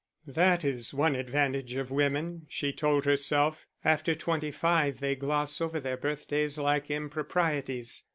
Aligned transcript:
"That 0.25 0.65
is 0.65 0.95
one 0.95 1.13
advantage 1.13 1.75
of 1.75 1.91
women," 1.91 2.47
she 2.49 2.73
told 2.73 3.05
herself, 3.05 3.67
"after 3.85 4.15
twenty 4.15 4.49
five 4.49 4.99
they 4.99 5.15
gloss 5.15 5.61
over 5.61 5.79
their 5.79 5.95
birthdays 5.95 6.57
like 6.57 6.89
improprieties. 6.89 8.03